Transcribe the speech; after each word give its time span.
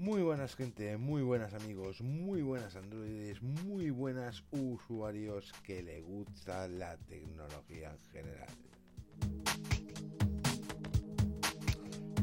Muy 0.00 0.22
buenas 0.22 0.56
gente, 0.56 0.96
muy 0.96 1.20
buenas 1.20 1.52
amigos, 1.52 2.00
muy 2.00 2.40
buenas 2.40 2.74
androides, 2.74 3.42
muy 3.42 3.90
buenas 3.90 4.42
usuarios 4.50 5.52
que 5.62 5.82
le 5.82 6.00
gusta 6.00 6.66
la 6.68 6.96
tecnología 6.96 7.92
en 7.92 8.10
general. 8.10 8.48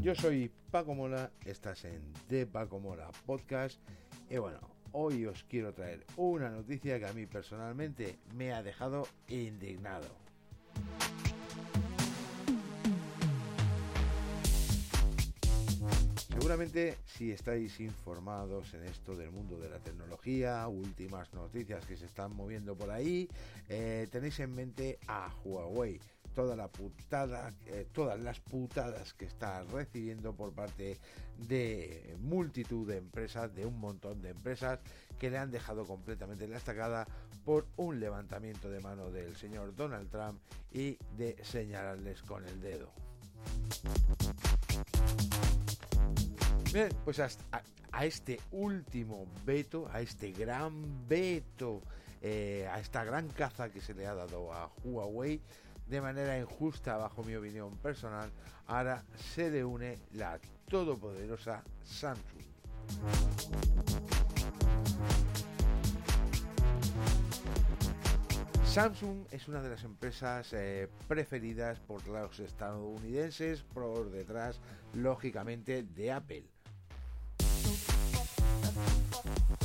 Yo 0.02 0.16
soy 0.16 0.52
Paco 0.71 0.95
Mola, 0.95 1.29
estás 1.45 1.85
en 1.85 2.02
The 2.27 2.48
Paco 2.48 2.79
Mola 2.79 3.11
Podcast 3.27 3.80
y 4.27 4.38
bueno, 4.38 4.59
hoy 4.91 5.27
os 5.27 5.44
quiero 5.44 5.71
traer 5.71 6.03
una 6.16 6.49
noticia 6.49 6.98
que 6.98 7.05
a 7.05 7.13
mí 7.13 7.27
personalmente 7.27 8.17
me 8.34 8.53
ha 8.53 8.63
dejado 8.63 9.07
indignado. 9.27 10.27
Seguramente 16.47 16.99
si 17.03 17.29
estáis 17.33 17.77
informados 17.81 18.73
en 18.73 18.83
esto 18.83 19.17
del 19.17 19.31
mundo 19.31 19.59
de 19.59 19.69
la 19.69 19.79
tecnología, 19.79 20.65
últimas 20.70 21.33
noticias 21.33 21.85
que 21.85 21.97
se 21.97 22.05
están 22.05 22.33
moviendo 22.33 22.73
por 22.73 22.89
ahí, 22.89 23.27
eh, 23.67 24.07
tenéis 24.09 24.39
en 24.39 24.55
mente 24.55 24.97
a 25.07 25.29
Huawei 25.43 25.99
toda 26.33 26.55
la 26.55 26.70
putada, 26.70 27.53
eh, 27.65 27.85
todas 27.91 28.17
las 28.21 28.39
putadas 28.39 29.13
que 29.13 29.25
está 29.25 29.61
recibiendo 29.65 30.33
por 30.37 30.53
parte 30.53 30.97
de 31.37 32.15
multitud 32.21 32.87
de 32.87 32.95
empresas, 32.95 33.53
de 33.53 33.65
un 33.65 33.77
montón 33.77 34.21
de 34.21 34.29
empresas 34.29 34.79
que 35.20 35.29
le 35.29 35.39
han 35.39 35.51
dejado 35.51 35.85
completamente 35.85 36.45
en 36.45 36.51
la 36.51 36.59
estacada 36.59 37.05
por 37.43 37.67
un 37.75 37.99
levantamiento 37.99 38.70
de 38.70 38.79
mano 38.79 39.11
del 39.11 39.35
señor 39.35 39.75
Donald 39.75 40.09
Trump 40.09 40.39
y 40.71 40.98
de 41.17 41.35
señalarles 41.43 42.21
con 42.21 42.45
el 42.45 42.61
dedo. 42.61 42.93
Pues 47.03 47.20
a, 47.20 48.03
este 48.03 48.39
último 48.51 49.25
veto, 49.43 49.89
a 49.91 49.99
este 49.99 50.31
gran 50.31 51.07
veto, 51.07 51.81
eh, 52.21 52.70
a 52.71 52.79
esta 52.79 53.03
gran 53.03 53.29
caza 53.29 53.70
que 53.70 53.81
se 53.81 53.95
le 53.95 54.05
ha 54.05 54.13
dado 54.13 54.53
a 54.53 54.70
Huawei 54.83 55.41
de 55.87 56.01
manera 56.01 56.37
injusta, 56.37 56.98
bajo 56.98 57.23
mi 57.23 57.35
opinión 57.35 57.75
personal, 57.77 58.29
ahora 58.67 59.03
se 59.33 59.49
le 59.49 59.65
une 59.65 59.98
la 60.13 60.39
todopoderosa 60.70 61.63
Samsung. 61.83 62.43
Samsung 68.66 69.25
es 69.31 69.47
una 69.47 69.63
de 69.63 69.69
las 69.69 69.83
empresas 69.83 70.53
eh, 70.53 70.88
preferidas 71.07 71.79
por 71.79 72.07
los 72.07 72.39
estadounidenses, 72.39 73.63
por 73.63 74.11
detrás, 74.11 74.59
lógicamente, 74.94 75.81
de 75.81 76.11
Apple. 76.11 76.44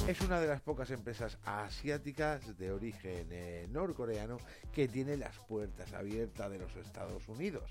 Es 0.09 0.21
una 0.21 0.41
de 0.41 0.49
las 0.49 0.61
pocas 0.61 0.91
empresas 0.91 1.39
asiáticas 1.45 2.59
de 2.59 2.73
origen 2.73 3.29
eh, 3.31 3.69
norcoreano 3.71 4.39
que 4.73 4.89
tiene 4.89 5.17
las 5.17 5.39
puertas 5.39 5.93
abiertas 5.93 6.51
de 6.51 6.59
los 6.59 6.75
Estados 6.77 7.29
Unidos. 7.29 7.71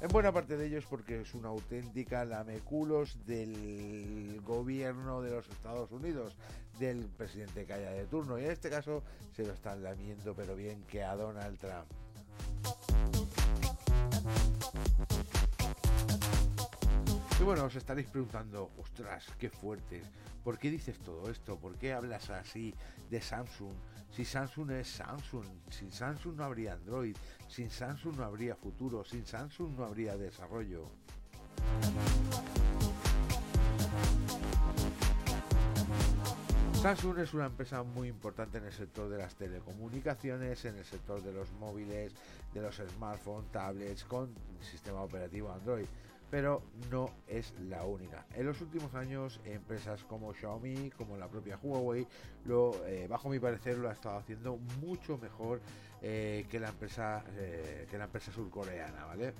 En 0.00 0.08
buena 0.08 0.32
parte 0.32 0.56
de 0.56 0.66
ellos 0.66 0.84
porque 0.90 1.20
es 1.20 1.32
una 1.34 1.50
auténtica 1.50 2.24
lameculos 2.24 3.24
del 3.24 4.40
gobierno 4.44 5.22
de 5.22 5.30
los 5.30 5.48
Estados 5.48 5.92
Unidos, 5.92 6.36
del 6.80 7.06
presidente 7.16 7.64
que 7.64 7.74
haya 7.74 7.92
de 7.92 8.06
turno. 8.06 8.40
Y 8.40 8.44
en 8.44 8.50
este 8.50 8.70
caso 8.70 9.04
se 9.36 9.46
lo 9.46 9.52
están 9.52 9.84
lamiendo, 9.84 10.34
pero 10.34 10.56
bien 10.56 10.82
que 10.88 11.04
a 11.04 11.14
Donald 11.14 11.56
Trump. 11.58 11.86
Y 17.42 17.44
bueno, 17.44 17.64
os 17.64 17.74
estaréis 17.74 18.06
preguntando, 18.06 18.70
ostras, 18.78 19.26
qué 19.36 19.50
fuerte, 19.50 20.00
¿por 20.44 20.58
qué 20.58 20.70
dices 20.70 20.96
todo 21.00 21.28
esto? 21.28 21.56
¿Por 21.56 21.74
qué 21.74 21.92
hablas 21.92 22.30
así 22.30 22.72
de 23.10 23.20
Samsung? 23.20 23.74
Si 24.12 24.24
Samsung 24.24 24.70
es 24.70 24.86
Samsung, 24.86 25.44
sin 25.68 25.90
Samsung 25.90 26.36
no 26.36 26.44
habría 26.44 26.74
Android, 26.74 27.16
sin 27.48 27.68
Samsung 27.68 28.14
no 28.16 28.26
habría 28.26 28.54
futuro, 28.54 29.04
sin 29.04 29.26
Samsung 29.26 29.76
no 29.76 29.86
habría 29.86 30.16
desarrollo. 30.16 30.88
Samsung 36.80 37.18
es 37.18 37.34
una 37.34 37.46
empresa 37.46 37.82
muy 37.82 38.06
importante 38.06 38.58
en 38.58 38.66
el 38.66 38.72
sector 38.72 39.08
de 39.08 39.18
las 39.18 39.34
telecomunicaciones, 39.34 40.64
en 40.64 40.76
el 40.76 40.84
sector 40.84 41.20
de 41.20 41.32
los 41.32 41.50
móviles, 41.54 42.12
de 42.54 42.62
los 42.62 42.76
smartphones, 42.76 43.50
tablets 43.50 44.04
con 44.04 44.32
sistema 44.60 45.00
operativo 45.00 45.50
Android 45.50 45.86
pero 46.32 46.62
no 46.90 47.10
es 47.28 47.52
la 47.68 47.84
única. 47.84 48.24
En 48.34 48.46
los 48.46 48.58
últimos 48.62 48.94
años, 48.94 49.38
empresas 49.44 50.02
como 50.04 50.32
Xiaomi, 50.32 50.90
como 50.96 51.18
la 51.18 51.28
propia 51.28 51.58
Huawei, 51.62 52.06
lo, 52.46 52.72
eh, 52.86 53.06
bajo 53.06 53.28
mi 53.28 53.38
parecer, 53.38 53.76
lo 53.76 53.90
ha 53.90 53.92
estado 53.92 54.16
haciendo 54.16 54.56
mucho 54.80 55.18
mejor 55.18 55.60
eh, 56.00 56.46
que 56.50 56.58
la 56.58 56.70
empresa 56.70 57.22
eh, 57.36 57.86
que 57.90 57.98
la 57.98 58.04
empresa 58.04 58.32
surcoreana, 58.32 59.04
¿vale? 59.04 59.34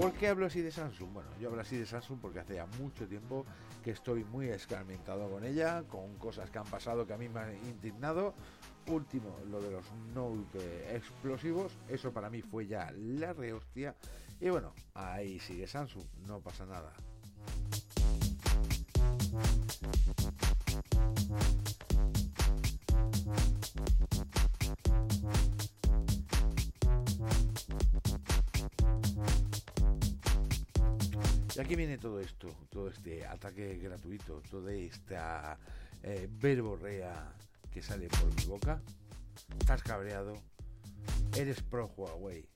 ¿Por 0.00 0.12
qué 0.12 0.28
hablo 0.28 0.46
así 0.46 0.62
de 0.62 0.70
Samsung? 0.70 1.12
Bueno, 1.12 1.28
yo 1.40 1.48
hablo 1.48 1.60
así 1.60 1.76
de 1.76 1.84
Samsung 1.84 2.20
porque 2.20 2.38
hace 2.38 2.54
ya 2.54 2.66
mucho 2.78 3.08
tiempo 3.08 3.44
que 3.82 3.90
estoy 3.90 4.22
muy 4.22 4.46
escarmentado 4.48 5.28
con 5.28 5.44
ella, 5.44 5.82
con 5.88 6.16
cosas 6.18 6.50
que 6.50 6.58
han 6.58 6.66
pasado 6.66 7.04
que 7.04 7.14
a 7.14 7.18
mí 7.18 7.28
me 7.28 7.40
han 7.40 7.56
indignado, 7.66 8.32
último, 8.86 9.36
lo 9.50 9.60
de 9.60 9.72
los 9.72 9.84
Note 10.14 10.94
explosivos, 10.94 11.72
eso 11.88 12.12
para 12.12 12.30
mí 12.30 12.42
fue 12.42 12.68
ya 12.68 12.92
la 12.92 13.32
rehostia. 13.32 13.96
Y 14.40 14.48
bueno, 14.50 14.72
ahí 14.94 15.40
sigue 15.40 15.66
Samsung, 15.66 16.06
no 16.28 16.40
pasa 16.40 16.64
nada. 16.64 16.92
Y 31.58 31.60
aquí 31.60 31.74
viene 31.74 31.98
todo 31.98 32.20
esto, 32.20 32.46
todo 32.70 32.86
este 32.86 33.26
ataque 33.26 33.78
gratuito, 33.82 34.40
toda 34.48 34.72
esta 34.72 35.58
eh, 36.04 36.28
verborrea 36.30 37.32
que 37.72 37.82
sale 37.82 38.06
por 38.06 38.32
mi 38.36 38.44
boca. 38.44 38.80
Estás 39.58 39.82
cabreado. 39.82 40.34
Eres 41.36 41.60
pro 41.62 41.88
Huawei. 41.96 42.48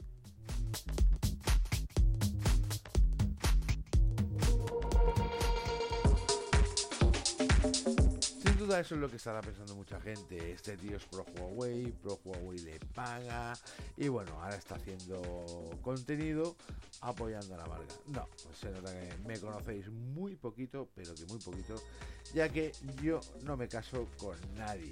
Eso 8.81 8.95
es 8.95 9.01
lo 9.01 9.09
que 9.09 9.17
estará 9.17 9.41
pensando 9.41 9.75
mucha 9.75 10.01
gente. 10.01 10.53
Este 10.53 10.77
tío 10.77 10.97
es 10.97 11.05
pro 11.05 11.25
Huawei, 11.37 11.93
pro 12.03 12.19
Huawei 12.25 12.59
le 12.59 12.79
paga 12.95 13.53
y 13.97 14.09
bueno, 14.09 14.33
ahora 14.41 14.57
está 14.57 14.77
haciendo 14.77 15.21
contenido 15.83 16.57
apoyando 17.01 17.55
a 17.55 17.59
la 17.59 17.67
marca. 17.67 17.95
No, 18.09 18.29
se 18.59 18.71
nota 18.71 18.93
que 18.93 19.17
me 19.27 19.39
conocéis 19.39 19.89
muy 19.91 20.37
poquito, 20.37 20.89
pero 20.95 21.15
que 21.15 21.25
muy 21.27 21.39
poquito, 21.39 21.75
ya 22.35 22.49
que 22.49 22.73
yo 23.03 23.21
no 23.43 23.57
me 23.57 23.69
caso 23.69 24.07
con 24.19 24.37
nadie. 24.55 24.91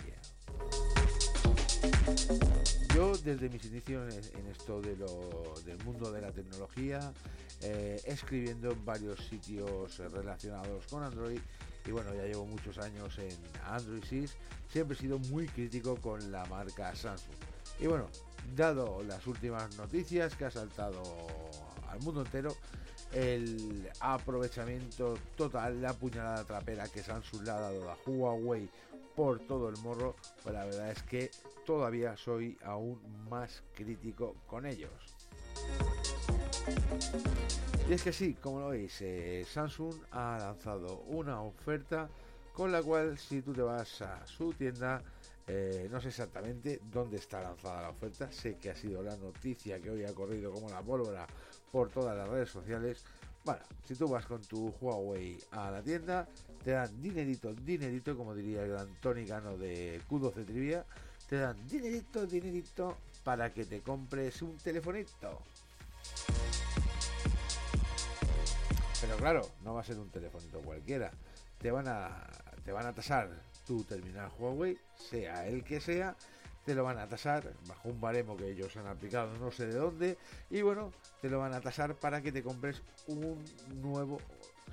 Yo 2.95 3.17
desde 3.17 3.49
mis 3.49 3.65
inicios 3.65 4.15
en 4.35 4.47
esto 4.49 4.81
de 4.81 4.97
lo, 4.97 5.55
del 5.65 5.79
mundo 5.85 6.11
de 6.11 6.21
la 6.21 6.33
tecnología, 6.33 7.13
eh, 7.63 8.01
escribiendo 8.05 8.73
en 8.73 8.85
varios 8.85 9.21
sitios 9.29 9.99
relacionados 9.99 10.87
con 10.87 11.03
Android, 11.03 11.41
y 11.87 11.91
bueno, 11.91 12.15
ya 12.15 12.25
llevo 12.25 12.47
muchos 12.47 12.78
años 12.78 13.19
en 13.19 13.37
Android 13.66 14.03
6, 14.09 14.37
siempre 14.71 14.97
he 14.97 15.01
sido 15.01 15.19
muy 15.19 15.47
crítico 15.49 15.97
con 15.97 16.31
la 16.31 16.45
marca 16.47 16.95
Samsung. 16.95 17.34
Y 17.78 17.87
bueno, 17.87 18.07
dado 18.57 19.03
las 19.03 19.27
últimas 19.27 19.77
noticias 19.77 20.34
que 20.37 20.45
ha 20.45 20.51
saltado 20.51 21.03
al 21.89 22.01
mundo 22.01 22.22
entero, 22.22 22.57
el 23.13 23.91
aprovechamiento 24.01 25.19
total, 25.37 25.83
la 25.83 25.93
puñalada 25.95 26.45
trapera 26.45 26.89
que 26.89 27.03
Samsung 27.03 27.43
le 27.45 27.51
ha 27.51 27.60
dado 27.60 27.91
a 27.91 27.97
Huawei 28.07 28.69
por 29.16 29.41
todo 29.41 29.69
el 29.69 29.77
morro, 29.78 30.16
pues 30.43 30.54
la 30.54 30.65
verdad 30.65 30.91
es 30.91 31.03
que 31.03 31.31
todavía 31.66 32.16
soy 32.16 32.57
aún 32.65 33.01
más 33.28 33.63
crítico 33.75 34.37
con 34.47 34.66
ellos. 34.66 34.91
Y 37.88 37.92
es 37.92 38.03
que 38.03 38.12
sí, 38.12 38.34
como 38.34 38.60
lo 38.60 38.68
veis, 38.68 39.00
eh, 39.00 39.44
Samsung 39.48 39.94
ha 40.12 40.38
lanzado 40.38 41.00
una 41.09 41.42
oferta 41.42 42.09
con 42.53 42.71
la 42.71 42.82
cual 42.82 43.18
si 43.18 43.42
tú 43.42 43.53
te 43.53 43.62
vas 43.62 44.03
a 44.03 44.24
su 44.27 44.53
tienda, 44.53 45.03
eh, 45.47 45.88
no 45.91 46.00
sé 46.00 46.09
exactamente 46.09 46.80
dónde 46.92 47.16
está 47.16 47.41
lanzada 47.41 47.82
la 47.82 47.88
oferta, 47.91 48.30
sé 48.30 48.56
que 48.56 48.71
ha 48.71 48.77
sido 48.77 49.03
la 49.03 49.16
noticia 49.16 49.80
que 49.80 49.91
hoy 49.91 50.04
ha 50.04 50.15
corrido 50.15 50.53
como 50.53 50.71
la 50.71 50.82
pólvora 50.82 51.27
por 51.72 51.91
todas 51.91 52.16
las 52.16 52.28
redes 52.28 52.50
sociales. 52.50 53.03
Bueno, 53.44 53.62
si 53.86 53.94
tú 53.94 54.06
vas 54.09 54.27
con 54.27 54.41
tu 54.42 54.72
Huawei 54.80 55.38
a 55.53 55.71
la 55.71 55.82
tienda, 55.82 56.28
te 56.62 56.72
dan 56.72 57.00
dinerito, 57.00 57.54
dinerito, 57.54 58.16
como 58.16 58.34
diría 58.34 58.62
el 58.62 58.71
gran 58.71 58.94
Tony 59.00 59.24
Cano 59.24 59.56
de 59.56 60.00
Q12 60.09 60.44
Trivia, 60.44 60.84
te 61.28 61.36
dan 61.38 61.56
dinerito, 61.66 62.27
dinerito 62.27 62.98
para 63.24 63.53
que 63.53 63.65
te 63.65 63.80
compres 63.80 64.42
un 64.42 64.56
telefonito. 64.59 65.41
Claro, 69.21 69.43
no 69.63 69.75
va 69.75 69.83
a 69.83 69.84
ser 69.84 69.99
un 69.99 70.09
telefonito 70.09 70.63
cualquiera. 70.63 71.11
Te 71.59 71.71
van 71.71 71.87
a, 71.89 72.27
te 72.65 72.72
van 72.72 72.87
a 72.87 72.95
tasar 72.95 73.28
tu 73.67 73.84
terminal 73.84 74.31
Huawei, 74.39 74.78
sea 74.97 75.47
el 75.47 75.63
que 75.63 75.78
sea, 75.78 76.17
te 76.65 76.75
lo 76.75 76.84
van 76.84 76.97
a 76.99 77.07
tasar 77.07 77.53
bajo 77.69 77.91
un 77.91 78.01
baremo 78.01 78.34
que 78.34 78.49
ellos 78.49 78.75
han 78.78 78.87
aplicado 78.87 79.37
no 79.37 79.53
sé 79.53 79.67
de 79.67 79.75
dónde 79.75 80.17
y 80.49 80.63
bueno, 80.63 80.91
te 81.21 81.28
lo 81.28 81.39
van 81.39 81.53
a 81.53 81.61
tasar 81.61 81.97
para 81.97 82.22
que 82.22 82.33
te 82.33 82.43
compres 82.43 82.81
un 83.09 83.45
nuevo 83.83 84.19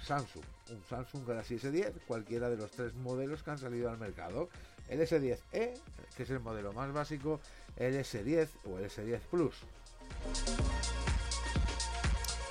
Samsung, 0.02 0.46
un 0.70 0.82
Samsung 0.90 1.28
Galaxy 1.28 1.56
S10, 1.56 1.92
cualquiera 2.08 2.50
de 2.50 2.56
los 2.56 2.72
tres 2.72 2.94
modelos 2.96 3.44
que 3.44 3.52
han 3.52 3.58
salido 3.58 3.90
al 3.90 3.98
mercado. 3.98 4.48
El 4.88 5.02
S10e, 5.02 5.78
que 6.16 6.24
es 6.24 6.30
el 6.30 6.40
modelo 6.40 6.72
más 6.72 6.94
básico, 6.94 7.42
el 7.76 7.96
S10 7.96 8.48
o 8.64 8.78
el 8.78 8.90
S10 8.90 9.20
Plus. 9.30 9.56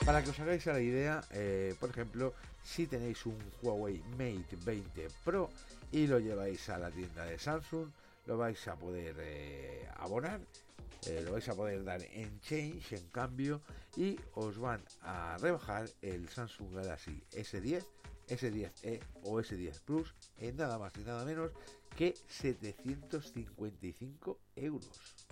Para 0.07 0.23
que 0.23 0.31
os 0.31 0.39
hagáis 0.39 0.65
la 0.67 0.81
idea, 0.81 1.21
eh, 1.33 1.75
por 1.81 1.91
ejemplo, 1.91 2.33
si 2.63 2.87
tenéis 2.87 3.27
un 3.27 3.37
Huawei 3.61 4.01
Mate 4.15 4.55
20 4.65 5.09
Pro 5.25 5.51
y 5.91 6.07
lo 6.07 6.21
lleváis 6.21 6.69
a 6.69 6.79
la 6.79 6.93
tienda 6.93 7.25
de 7.25 7.41
Samsung, 7.41 7.89
lo 8.27 8.39
vais 8.39 8.69
a 8.69 8.77
poder 8.77 9.17
eh, 9.19 9.89
abonar, 9.97 10.41
eh, 11.07 11.23
lo 11.25 11.33
vais 11.33 11.49
a 11.49 11.57
poder 11.57 11.83
dar 11.83 12.03
en 12.03 12.41
change, 12.41 12.95
en 12.95 13.09
cambio, 13.09 13.61
y 13.97 14.17
os 14.35 14.59
van 14.59 14.81
a 15.03 15.39
rebajar 15.39 15.91
el 16.03 16.29
Samsung 16.29 16.77
Galaxy 16.77 17.25
S10, 17.33 17.85
S10e 18.29 19.01
o 19.25 19.41
S10 19.41 19.81
Plus 19.81 20.15
en 20.39 20.57
nada 20.57 20.79
más 20.79 20.97
y 20.99 21.01
nada 21.01 21.25
menos 21.25 21.51
que 21.97 22.15
755 22.29 24.39
euros. 24.55 25.27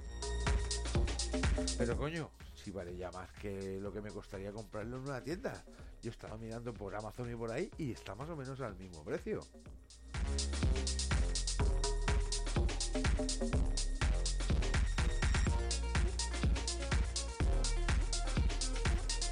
Pero 1.78 1.96
coño, 1.96 2.28
si 2.64 2.70
vale 2.70 2.96
ya 2.96 3.10
más 3.10 3.30
que 3.32 3.78
lo 3.78 3.92
que 3.92 4.00
me 4.00 4.10
costaría 4.10 4.50
comprarlo 4.50 4.96
en 4.96 5.02
una 5.02 5.22
tienda. 5.22 5.62
Yo 6.00 6.10
estaba 6.10 6.38
mirando 6.38 6.72
por 6.72 6.94
Amazon 6.94 7.30
y 7.30 7.36
por 7.36 7.52
ahí 7.52 7.70
y 7.76 7.92
está 7.92 8.14
más 8.14 8.30
o 8.30 8.36
menos 8.36 8.58
al 8.62 8.74
mismo 8.76 9.04
precio. 9.04 9.40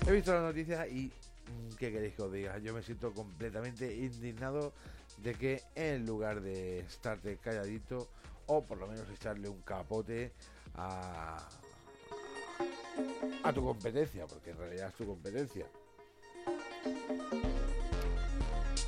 He 0.07 0.13
visto 0.13 0.35
la 0.35 0.43
noticia 0.43 0.87
y 0.87 1.07
mm, 1.07 1.77
¿qué 1.79 1.91
queréis 1.91 2.15
que 2.15 2.23
os 2.23 2.33
diga? 2.33 2.59
Yo 2.59 2.75
me 2.75 2.83
siento 2.83 3.15
completamente 3.15 3.95
indignado 3.95 4.75
de 5.23 5.35
que 5.35 5.63
en 5.75 6.05
lugar 6.05 6.43
de 6.43 6.81
estarte 6.81 7.39
calladito 7.39 8.11
o 8.47 8.63
por 8.63 8.77
lo 8.77 8.89
menos 8.89 9.09
echarle 9.09 9.49
un 9.49 9.63
capote 9.63 10.33
a, 10.75 11.49
a 13.43 13.53
tu 13.53 13.65
competencia, 13.65 14.27
porque 14.27 14.51
en 14.51 14.59
realidad 14.59 14.89
es 14.89 14.95
tu 14.95 15.07
competencia. 15.07 15.67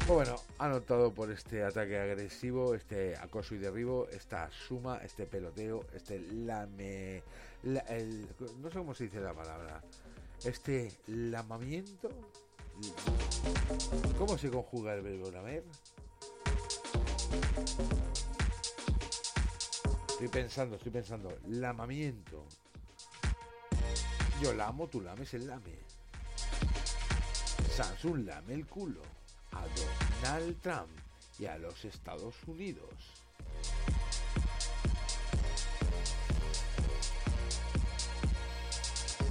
Bueno, 0.06 0.36
han 0.58 0.72
optado 0.72 1.14
por 1.14 1.30
este 1.30 1.64
ataque 1.64 1.98
agresivo, 1.98 2.74
este 2.74 3.16
acoso 3.16 3.54
y 3.54 3.58
derribo, 3.58 4.06
esta 4.10 4.50
suma, 4.50 4.98
este 4.98 5.24
peloteo, 5.24 5.86
este 5.94 6.20
lame. 6.20 7.22
no 7.62 8.70
sé 8.70 8.78
cómo 8.78 8.94
se 8.94 9.04
dice 9.04 9.20
la 9.20 9.32
palabra. 9.32 9.82
Este 10.44 10.92
lamamiento. 11.06 12.10
¿Cómo 14.18 14.36
se 14.36 14.50
conjuga 14.50 14.94
el 14.94 15.02
verbo 15.02 15.30
lamer? 15.30 15.64
Estoy 20.08 20.28
pensando, 20.28 20.76
estoy 20.76 20.92
pensando. 20.92 21.34
Lamamiento. 21.48 22.46
Yo 24.40 24.52
lamo, 24.52 24.88
tú 24.88 25.00
lames 25.00 25.32
el 25.34 25.46
lame. 25.46 25.78
Samsung 27.70 28.26
lame 28.26 28.54
el 28.54 28.66
culo 28.66 29.02
a 29.52 29.64
Donald 30.22 30.60
Trump 30.60 30.90
y 31.38 31.46
a 31.46 31.56
los 31.58 31.84
Estados 31.84 32.34
Unidos. 32.46 33.24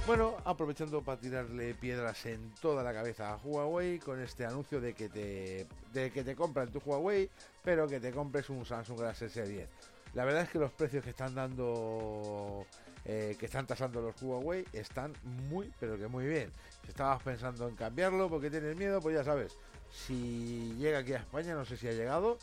Bueno, 0.06 0.36
aprovechando 0.44 1.00
para 1.02 1.18
tirarle 1.18 1.74
piedras 1.74 2.26
en 2.26 2.54
toda 2.60 2.82
la 2.82 2.92
cabeza 2.92 3.32
a 3.32 3.36
Huawei 3.36 3.98
con 3.98 4.20
este 4.20 4.44
anuncio 4.44 4.78
de 4.78 4.92
que 4.92 5.08
te, 5.08 5.66
de 5.94 6.10
que 6.10 6.22
te 6.22 6.36
compran 6.36 6.70
tu 6.70 6.78
Huawei, 6.78 7.30
pero 7.62 7.88
que 7.88 8.00
te 8.00 8.12
compres 8.12 8.50
un 8.50 8.66
Samsung 8.66 8.98
Galaxy 8.98 9.24
S10. 9.26 9.66
La 10.12 10.26
verdad 10.26 10.42
es 10.42 10.50
que 10.50 10.58
los 10.58 10.72
precios 10.72 11.02
que 11.02 11.10
están 11.10 11.34
dando 11.34 12.66
eh, 13.04 13.36
que 13.38 13.46
están 13.46 13.66
tasando 13.66 14.00
los 14.00 14.20
Huawei 14.20 14.64
están 14.72 15.12
muy, 15.48 15.70
pero 15.78 15.98
que 15.98 16.08
muy 16.08 16.26
bien. 16.26 16.50
Si 16.84 16.90
estabas 16.90 17.22
pensando 17.22 17.68
en 17.68 17.76
cambiarlo 17.76 18.28
porque 18.28 18.50
tienes 18.50 18.76
miedo, 18.76 19.00
pues 19.00 19.14
ya 19.14 19.24
sabes, 19.24 19.56
si 19.90 20.74
llega 20.78 20.98
aquí 20.98 21.12
a 21.12 21.18
España, 21.18 21.54
no 21.54 21.64
sé 21.64 21.76
si 21.76 21.88
ha 21.88 21.92
llegado, 21.92 22.38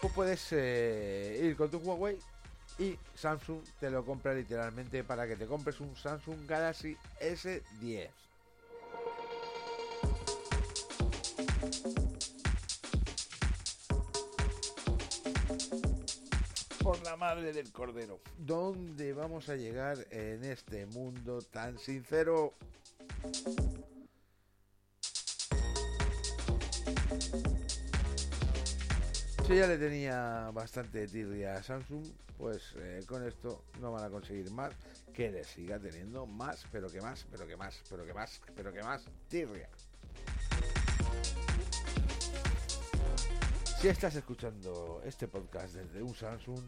pues 0.00 0.12
puedes 0.12 0.48
eh, 0.52 1.40
ir 1.42 1.56
con 1.56 1.70
tu 1.70 1.78
Huawei 1.78 2.18
y 2.78 2.98
Samsung 3.14 3.60
te 3.78 3.90
lo 3.90 4.04
compra 4.04 4.34
literalmente 4.34 5.04
para 5.04 5.26
que 5.26 5.36
te 5.36 5.46
compres 5.46 5.80
un 5.80 5.94
Samsung 5.96 6.46
Galaxy 6.46 6.96
S10. 7.20 8.10
Por 16.84 17.02
la 17.02 17.16
madre 17.16 17.54
del 17.54 17.72
cordero. 17.72 18.20
¿Dónde 18.36 19.14
vamos 19.14 19.48
a 19.48 19.56
llegar 19.56 19.96
en 20.10 20.44
este 20.44 20.84
mundo 20.84 21.40
tan 21.40 21.78
sincero? 21.78 22.52
Si 29.46 29.56
ya 29.56 29.66
le 29.66 29.78
tenía 29.78 30.50
bastante 30.52 31.08
tirria 31.08 31.54
a 31.54 31.62
Samsung, 31.62 32.04
pues 32.36 32.74
eh, 32.76 33.00
con 33.06 33.26
esto 33.26 33.64
no 33.80 33.90
van 33.90 34.04
a 34.04 34.10
conseguir 34.10 34.50
más 34.50 34.74
que 35.14 35.30
le 35.30 35.42
siga 35.42 35.78
teniendo 35.78 36.26
más, 36.26 36.66
pero 36.70 36.90
que 36.90 37.00
más, 37.00 37.26
pero 37.30 37.46
que 37.46 37.56
más, 37.56 37.82
pero 37.88 38.04
que 38.04 38.12
más, 38.12 38.42
pero 38.54 38.72
que 38.74 38.82
más 38.82 39.06
tirria. 39.28 39.70
Si 43.84 43.90
estás 43.90 44.16
escuchando 44.16 45.02
este 45.04 45.28
podcast 45.28 45.74
desde 45.74 46.02
un 46.02 46.14
Samsung, 46.14 46.58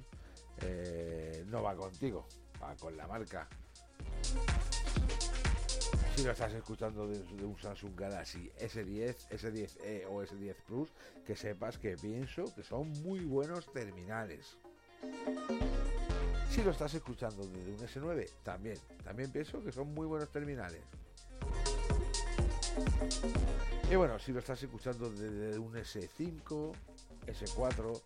eh, 0.59 1.47
no 1.49 1.63
va 1.63 1.75
contigo, 1.75 2.27
va 2.63 2.77
con 2.77 2.95
la 2.95 3.07
marca. 3.07 3.49
Si 6.15 6.23
lo 6.23 6.33
estás 6.33 6.53
escuchando 6.53 7.09
desde 7.09 7.43
un 7.43 7.59
Samsung 7.59 7.99
Galaxy 7.99 8.53
S10, 8.61 9.31
S10e 9.31 10.05
o 10.11 10.23
S10 10.23 10.57
Plus, 10.67 10.91
que 11.27 11.35
sepas 11.35 11.79
que 11.79 11.97
pienso 11.97 12.55
que 12.55 12.63
son 12.63 12.91
muy 13.03 13.21
buenos 13.21 13.65
terminales. 13.73 14.59
Si 16.51 16.63
lo 16.63 16.71
estás 16.71 16.93
escuchando 16.93 17.47
desde 17.47 17.73
un 17.73 17.79
S9, 17.79 18.29
también, 18.43 18.77
también 19.03 19.33
pienso 19.33 19.65
que 19.65 19.73
son 19.73 19.95
muy 19.95 20.07
buenos 20.07 20.31
terminales. 20.31 20.83
Y 23.91 23.95
bueno, 23.95 24.19
si 24.19 24.33
lo 24.33 24.41
estás 24.41 24.63
escuchando 24.63 25.09
desde 25.09 25.59
un 25.59 25.73
S5, 25.73 26.75
S4, 27.27 28.01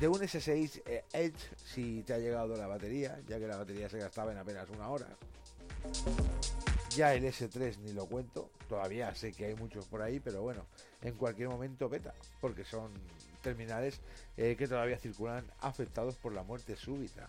de 0.00 0.08
un 0.08 0.20
S6 0.20 0.82
eh, 0.86 1.04
Edge 1.12 1.56
si 1.56 2.02
te 2.02 2.14
ha 2.14 2.18
llegado 2.18 2.56
la 2.56 2.66
batería, 2.66 3.20
ya 3.26 3.38
que 3.38 3.46
la 3.46 3.56
batería 3.56 3.88
se 3.88 3.98
gastaba 3.98 4.32
en 4.32 4.38
apenas 4.38 4.68
una 4.70 4.88
hora. 4.88 5.06
Ya 6.90 7.14
el 7.14 7.24
S3 7.24 7.78
ni 7.78 7.92
lo 7.92 8.06
cuento, 8.06 8.50
todavía 8.68 9.14
sé 9.14 9.32
que 9.32 9.46
hay 9.46 9.54
muchos 9.54 9.86
por 9.86 10.02
ahí, 10.02 10.20
pero 10.20 10.42
bueno, 10.42 10.66
en 11.02 11.14
cualquier 11.14 11.48
momento 11.48 11.88
beta, 11.88 12.14
porque 12.40 12.64
son 12.64 12.92
terminales 13.42 14.00
eh, 14.36 14.56
que 14.56 14.66
todavía 14.66 14.98
circulan 14.98 15.44
afectados 15.60 16.16
por 16.16 16.32
la 16.32 16.42
muerte 16.42 16.76
súbita. 16.76 17.28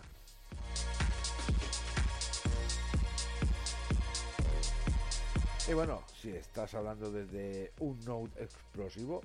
Y 5.68 5.72
bueno, 5.72 6.02
si 6.20 6.30
estás 6.30 6.74
hablando 6.74 7.12
desde 7.12 7.72
un 7.78 8.04
Note 8.04 8.42
explosivo, 8.42 9.20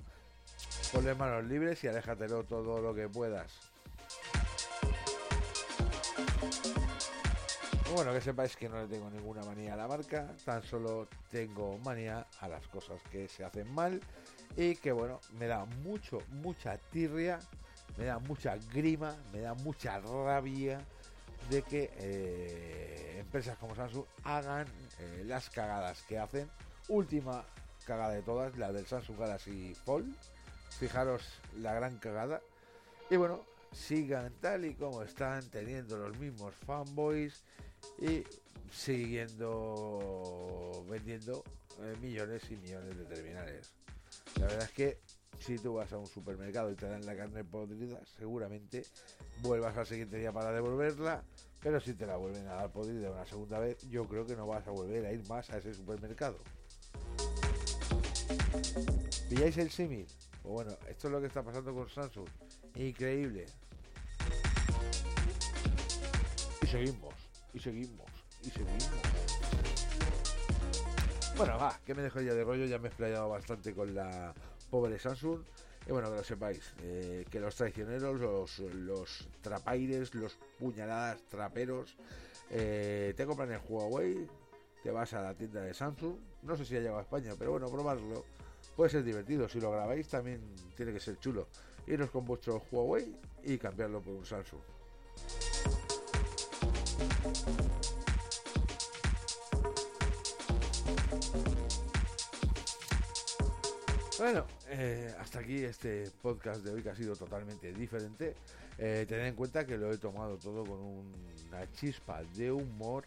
ponle 0.92 1.14
manos 1.14 1.44
libres 1.44 1.82
y 1.84 1.88
aléjatelo 1.88 2.44
todo 2.44 2.80
lo 2.80 2.94
que 2.94 3.08
puedas. 3.08 3.52
Bueno, 7.94 8.12
que 8.12 8.20
sepáis 8.20 8.56
que 8.56 8.68
no 8.68 8.80
le 8.80 8.88
tengo 8.88 9.08
ninguna 9.10 9.42
manía 9.42 9.74
a 9.74 9.76
la 9.76 9.88
marca, 9.88 10.34
tan 10.44 10.62
solo 10.62 11.08
tengo 11.30 11.78
manía 11.78 12.26
a 12.40 12.48
las 12.48 12.66
cosas 12.68 13.00
que 13.10 13.28
se 13.28 13.44
hacen 13.44 13.72
mal 13.72 14.00
y 14.56 14.76
que 14.76 14.92
bueno, 14.92 15.20
me 15.38 15.46
da 15.46 15.64
mucho, 15.82 16.18
mucha 16.42 16.76
tirria, 16.78 17.38
me 17.96 18.04
da 18.04 18.18
mucha 18.18 18.56
grima, 18.72 19.16
me 19.32 19.40
da 19.40 19.54
mucha 19.54 19.98
rabia 20.00 20.80
de 21.48 21.62
que 21.62 21.90
eh, 21.98 23.16
empresas 23.20 23.56
como 23.58 23.74
Samsung 23.74 24.04
hagan 24.24 24.66
eh, 24.98 25.22
las 25.24 25.48
cagadas 25.48 26.02
que 26.02 26.18
hacen. 26.18 26.50
Última 26.88 27.44
cagada 27.86 28.14
de 28.14 28.22
todas, 28.22 28.56
la 28.58 28.72
del 28.72 28.86
Samsung 28.86 29.18
Galaxy 29.18 29.74
Fold. 29.74 30.14
Fijaros 30.78 31.22
la 31.60 31.74
gran 31.74 31.98
cagada. 31.98 32.40
Y 33.10 33.16
bueno, 33.16 33.44
sigan 33.72 34.32
tal 34.40 34.64
y 34.64 34.74
como 34.74 35.02
están, 35.02 35.48
teniendo 35.50 35.98
los 35.98 36.16
mismos 36.18 36.54
fanboys 36.54 37.42
y 38.00 38.24
siguiendo 38.70 40.84
vendiendo 40.88 41.44
eh, 41.80 41.94
millones 42.00 42.42
y 42.50 42.56
millones 42.56 42.96
de 42.96 43.04
terminales. 43.04 43.72
La 44.40 44.46
verdad 44.46 44.64
es 44.64 44.72
que 44.72 44.98
si 45.38 45.58
tú 45.58 45.74
vas 45.74 45.92
a 45.92 45.98
un 45.98 46.06
supermercado 46.06 46.70
y 46.70 46.74
te 46.74 46.88
dan 46.88 47.04
la 47.04 47.16
carne 47.16 47.44
podrida, 47.44 48.00
seguramente 48.18 48.84
vuelvas 49.42 49.76
al 49.76 49.86
siguiente 49.86 50.18
día 50.18 50.32
para 50.32 50.52
devolverla, 50.52 51.22
pero 51.62 51.80
si 51.80 51.94
te 51.94 52.06
la 52.06 52.16
vuelven 52.16 52.46
a 52.48 52.54
dar 52.54 52.70
podrida 52.70 53.10
una 53.10 53.26
segunda 53.26 53.58
vez, 53.58 53.88
yo 53.88 54.06
creo 54.06 54.26
que 54.26 54.36
no 54.36 54.46
vas 54.46 54.66
a 54.66 54.70
volver 54.70 55.04
a 55.06 55.12
ir 55.12 55.26
más 55.28 55.50
a 55.50 55.58
ese 55.58 55.74
supermercado. 55.74 56.38
¿Pilláis 59.28 59.56
el 59.58 59.70
símil? 59.70 60.06
Pues 60.42 60.54
bueno, 60.54 60.70
esto 60.88 61.08
es 61.08 61.12
lo 61.12 61.20
que 61.20 61.26
está 61.26 61.42
pasando 61.42 61.74
con 61.74 61.88
Samsung. 61.88 62.28
Increíble. 62.76 63.46
Y 66.62 66.66
seguimos, 66.66 67.14
y 67.52 67.58
seguimos, 67.58 68.06
y 68.42 68.50
seguimos. 68.50 69.00
Bueno, 71.36 71.58
va, 71.58 71.78
que 71.84 71.94
me 71.94 72.02
dejo 72.02 72.20
ya 72.20 72.34
de 72.34 72.44
rollo, 72.44 72.66
ya 72.66 72.78
me 72.78 72.84
he 72.84 72.88
explayado 72.88 73.28
bastante 73.28 73.74
con 73.74 73.92
la 73.94 74.32
pobre 74.70 74.98
Samsung. 74.98 75.42
Y 75.88 75.92
bueno, 75.92 76.10
que 76.10 76.16
lo 76.16 76.24
sepáis, 76.24 76.74
eh, 76.82 77.24
que 77.28 77.40
los 77.40 77.54
traicioneros, 77.56 78.58
los, 78.60 79.28
trapaires, 79.40 80.14
los 80.14 80.38
puñaladas 80.58 81.22
traperos, 81.28 81.96
eh, 82.50 83.12
te 83.16 83.26
compran 83.26 83.52
el 83.52 83.60
Huawei, 83.68 84.26
te 84.82 84.90
vas 84.90 85.12
a 85.14 85.22
la 85.22 85.34
tienda 85.34 85.62
de 85.62 85.74
Samsung, 85.74 86.16
no 86.42 86.56
sé 86.56 86.64
si 86.64 86.76
ha 86.76 86.80
llegado 86.80 86.98
a 86.98 87.02
España, 87.02 87.34
pero 87.38 87.52
bueno, 87.52 87.68
probarlo 87.68 88.24
puede 88.76 88.90
ser 88.90 89.02
divertido. 89.02 89.48
Si 89.48 89.60
lo 89.60 89.72
grabáis 89.72 90.06
también 90.08 90.40
tiene 90.76 90.92
que 90.92 91.00
ser 91.00 91.18
chulo. 91.18 91.48
Iros 91.86 92.10
con 92.10 92.24
vuestro 92.24 92.62
Huawei 92.70 93.16
y 93.44 93.58
cambiarlo 93.58 94.00
por 94.00 94.14
un 94.14 94.26
Samsung. 94.26 94.60
Bueno, 104.18 104.46
eh, 104.68 105.14
hasta 105.20 105.40
aquí 105.40 105.62
este 105.62 106.10
podcast 106.22 106.64
de 106.64 106.72
hoy 106.72 106.82
que 106.82 106.90
ha 106.90 106.96
sido 106.96 107.14
totalmente 107.14 107.72
diferente. 107.72 108.34
Eh, 108.78 109.04
tened 109.08 109.26
en 109.26 109.34
cuenta 109.34 109.66
que 109.66 109.76
lo 109.76 109.92
he 109.92 109.98
tomado 109.98 110.36
todo 110.38 110.64
con 110.64 110.80
una 110.80 111.70
chispa 111.72 112.22
de 112.34 112.50
humor. 112.50 113.04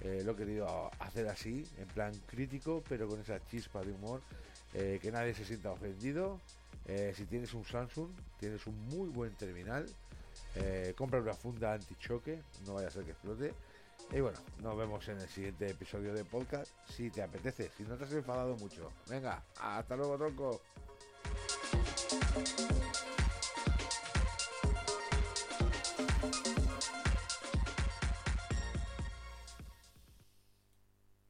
Eh, 0.00 0.22
lo 0.24 0.32
he 0.32 0.36
querido 0.36 0.90
hacer 0.98 1.28
así, 1.28 1.64
en 1.78 1.86
plan 1.88 2.12
crítico, 2.26 2.82
pero 2.88 3.06
con 3.06 3.20
esa 3.20 3.38
chispa 3.46 3.82
de 3.82 3.92
humor. 3.92 4.22
Que 4.72 5.10
nadie 5.12 5.34
se 5.34 5.44
sienta 5.44 5.70
ofendido. 5.70 6.40
si 7.14 7.24
tienes 7.26 7.54
un 7.54 7.64
Samsung, 7.64 8.10
tienes 8.38 8.66
un 8.66 8.78
muy 8.88 9.08
buen 9.08 9.34
terminal. 9.34 9.86
compra 10.96 11.20
una 11.20 11.34
funda 11.34 11.72
antichoque, 11.74 12.42
no 12.66 12.74
vaya 12.74 12.88
a 12.88 12.90
ser 12.90 13.04
que 13.04 13.12
explote. 13.12 13.54
Y 14.12 14.20
bueno, 14.20 14.38
nos 14.62 14.76
vemos 14.76 15.08
en 15.08 15.18
el 15.18 15.28
siguiente 15.28 15.68
episodio 15.68 16.14
de 16.14 16.24
podcast 16.24 16.70
si 16.88 17.10
te 17.10 17.22
apetece, 17.22 17.70
si 17.76 17.82
no 17.82 17.96
te 17.96 18.04
has 18.04 18.12
enfadado 18.12 18.56
mucho. 18.56 18.92
Venga, 19.08 19.42
hasta 19.60 19.96
luego, 19.96 20.16
tronco. 20.16 20.60